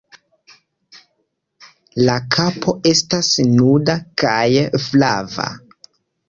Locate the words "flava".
4.89-5.47